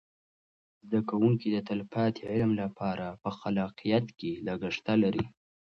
زده 0.85 0.99
کوونکي 1.09 1.47
د 1.51 1.57
تلپاتې 1.69 2.21
علم 2.31 2.51
لپاره 2.61 3.05
په 3.21 3.29
خلاقیت 3.39 4.05
کې 4.19 4.31
لګښته 4.47 4.93
لري. 5.03 5.25